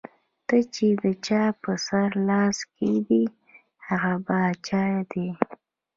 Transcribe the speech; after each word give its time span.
ته 0.47 0.57
چې 0.73 0.87
د 1.03 1.03
چا 1.25 1.43
پۀ 1.61 1.73
سر 1.85 2.09
لاس 2.29 2.57
کېږدې 2.75 3.23
ـ 3.55 3.87
هغه 3.87 4.13
باچا 4.25 4.85
دے 5.11 5.27
ـ 5.35 5.37